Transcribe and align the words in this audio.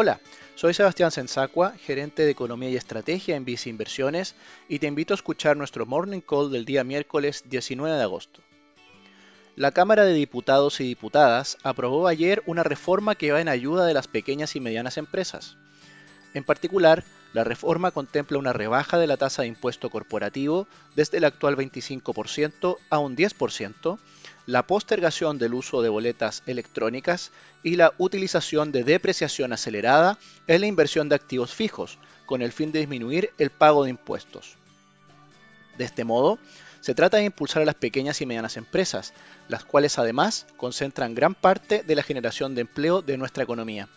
Hola, 0.00 0.20
soy 0.54 0.74
Sebastián 0.74 1.10
Sensacua, 1.10 1.72
gerente 1.76 2.24
de 2.24 2.30
Economía 2.30 2.70
y 2.70 2.76
Estrategia 2.76 3.34
en 3.34 3.44
Vice 3.44 3.68
Inversiones, 3.68 4.36
y 4.68 4.78
te 4.78 4.86
invito 4.86 5.12
a 5.12 5.16
escuchar 5.16 5.56
nuestro 5.56 5.86
Morning 5.86 6.20
Call 6.20 6.52
del 6.52 6.64
día 6.64 6.84
miércoles 6.84 7.42
19 7.48 7.96
de 7.96 8.02
agosto. 8.04 8.40
La 9.56 9.72
Cámara 9.72 10.04
de 10.04 10.12
Diputados 10.12 10.80
y 10.80 10.84
Diputadas 10.84 11.58
aprobó 11.64 12.06
ayer 12.06 12.44
una 12.46 12.62
reforma 12.62 13.16
que 13.16 13.32
va 13.32 13.40
en 13.40 13.48
ayuda 13.48 13.86
de 13.86 13.94
las 13.94 14.06
pequeñas 14.06 14.54
y 14.54 14.60
medianas 14.60 14.98
empresas. 14.98 15.56
En 16.32 16.44
particular, 16.44 17.02
la 17.32 17.44
reforma 17.44 17.90
contempla 17.90 18.38
una 18.38 18.52
rebaja 18.52 18.98
de 18.98 19.06
la 19.06 19.16
tasa 19.16 19.42
de 19.42 19.48
impuesto 19.48 19.90
corporativo 19.90 20.66
desde 20.96 21.18
el 21.18 21.24
actual 21.24 21.56
25% 21.56 22.78
a 22.88 22.98
un 22.98 23.16
10%, 23.16 23.98
la 24.46 24.66
postergación 24.66 25.38
del 25.38 25.54
uso 25.54 25.82
de 25.82 25.90
boletas 25.90 26.42
electrónicas 26.46 27.32
y 27.62 27.76
la 27.76 27.92
utilización 27.98 28.72
de 28.72 28.84
depreciación 28.84 29.52
acelerada 29.52 30.18
en 30.46 30.62
la 30.62 30.66
inversión 30.66 31.08
de 31.08 31.16
activos 31.16 31.54
fijos, 31.54 31.98
con 32.24 32.40
el 32.40 32.52
fin 32.52 32.72
de 32.72 32.80
disminuir 32.80 33.30
el 33.38 33.50
pago 33.50 33.84
de 33.84 33.90
impuestos. 33.90 34.56
De 35.76 35.84
este 35.84 36.04
modo, 36.04 36.38
se 36.80 36.94
trata 36.94 37.18
de 37.18 37.24
impulsar 37.24 37.62
a 37.62 37.66
las 37.66 37.74
pequeñas 37.74 38.20
y 38.20 38.26
medianas 38.26 38.56
empresas, 38.56 39.12
las 39.48 39.64
cuales 39.64 39.98
además 39.98 40.46
concentran 40.56 41.14
gran 41.14 41.34
parte 41.34 41.82
de 41.82 41.94
la 41.94 42.02
generación 42.02 42.54
de 42.54 42.62
empleo 42.62 43.02
de 43.02 43.18
nuestra 43.18 43.44
economía. 43.44 43.88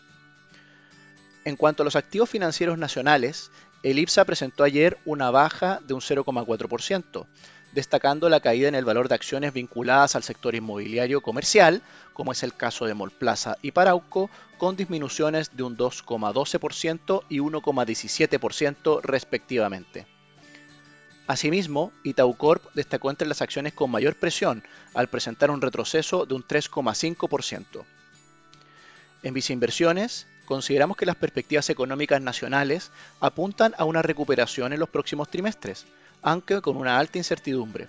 En 1.44 1.56
cuanto 1.56 1.82
a 1.82 1.86
los 1.86 1.96
activos 1.96 2.30
financieros 2.30 2.78
nacionales, 2.78 3.52
el 3.84 3.98
IPSA 3.98 4.26
presentó 4.26 4.64
ayer 4.64 5.00
una 5.06 5.32
baja 5.32 5.80
de 5.88 5.96
un 5.96 6.02
0,4%, 6.02 7.26
destacando 7.72 8.30
la 8.30 8.42
caída 8.42 8.68
en 8.68 8.76
el 8.76 8.86
valor 8.86 9.08
de 9.08 9.16
acciones 9.16 9.54
vinculadas 9.54 10.16
al 10.16 10.24
sector 10.24 10.54
inmobiliario 10.54 11.22
comercial, 11.22 11.82
como 12.14 12.32
es 12.32 12.44
el 12.44 12.54
caso 12.54 12.86
de 12.86 12.94
Molplaza 12.94 13.58
y 13.62 13.72
Parauco, 13.72 14.30
con 14.60 14.76
disminuciones 14.76 15.56
de 15.56 15.64
un 15.64 15.78
2,12% 15.78 17.24
y 17.30 17.40
1,17% 17.40 19.02
respectivamente. 19.02 20.06
Asimismo, 21.26 21.92
Itaucorp 22.04 22.74
destacó 22.74 23.10
entre 23.10 23.28
las 23.28 23.42
acciones 23.42 23.74
con 23.74 23.90
mayor 23.90 24.16
presión, 24.16 24.64
al 24.94 25.08
presentar 25.08 25.50
un 25.50 25.62
retroceso 25.62 26.26
de 26.26 26.36
un 26.36 26.44
3,5%. 26.44 27.84
En 29.24 29.34
viceinversiones, 29.34 30.28
consideramos 30.52 30.98
que 30.98 31.06
las 31.06 31.16
perspectivas 31.16 31.70
económicas 31.70 32.22
nacionales 32.22 32.92
apuntan 33.22 33.74
a 33.78 33.86
una 33.86 34.02
recuperación 34.02 34.74
en 34.74 34.82
los 34.82 34.90
próximos 34.90 35.30
trimestres, 35.30 35.86
aunque 36.22 36.60
con 36.60 36.76
una 36.76 37.00
alta 37.00 37.18
incertidumbre. 37.18 37.88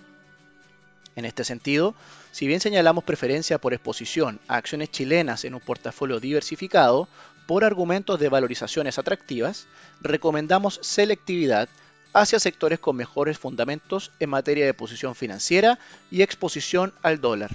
En 1.17 1.25
este 1.25 1.43
sentido, 1.43 1.97
si 2.31 2.47
bien 2.47 2.61
señalamos 2.61 3.03
preferencia 3.03 3.59
por 3.59 3.75
exposición 3.75 4.39
a 4.47 4.59
acciones 4.59 4.93
chilenas 4.93 5.45
en 5.45 5.55
un 5.55 5.61
portafolio 5.61 6.21
diversificado, 6.21 7.09
por 7.49 7.65
argumentos 7.65 8.21
de 8.21 8.29
valorizaciones 8.29 8.97
atractivas, 8.97 9.67
recomendamos 10.01 10.79
selectividad 10.83 11.69
hacia 12.13 12.39
sectores 12.39 12.79
con 12.79 12.95
mejores 12.95 13.39
fundamentos 13.39 14.13
en 14.21 14.31
materia 14.31 14.67
de 14.67 14.73
posición 14.73 15.17
financiera 15.17 15.81
y 16.13 16.23
exposición 16.23 16.95
al 17.03 17.21
dólar. 17.21 17.51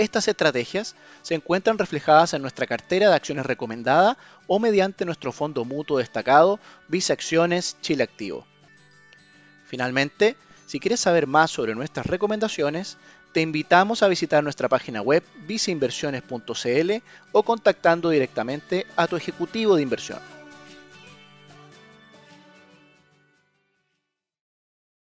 Estas 0.00 0.28
estrategias 0.28 0.96
se 1.20 1.34
encuentran 1.34 1.76
reflejadas 1.76 2.32
en 2.32 2.40
nuestra 2.40 2.66
cartera 2.66 3.10
de 3.10 3.14
acciones 3.14 3.44
recomendada 3.44 4.16
o 4.46 4.58
mediante 4.58 5.04
nuestro 5.04 5.30
fondo 5.30 5.66
mutuo 5.66 5.98
destacado 5.98 6.58
Vice 6.88 7.12
Acciones 7.12 7.76
Chile 7.82 8.04
Activo. 8.04 8.46
Finalmente, 9.66 10.38
si 10.64 10.80
quieres 10.80 11.00
saber 11.00 11.26
más 11.26 11.50
sobre 11.50 11.74
nuestras 11.74 12.06
recomendaciones, 12.06 12.96
te 13.32 13.42
invitamos 13.42 14.02
a 14.02 14.08
visitar 14.08 14.42
nuestra 14.42 14.70
página 14.70 15.02
web 15.02 15.22
viceinversiones.cl 15.46 16.92
o 17.32 17.42
contactando 17.42 18.08
directamente 18.08 18.86
a 18.96 19.06
tu 19.06 19.16
ejecutivo 19.16 19.76
de 19.76 19.82
inversión. 19.82 20.39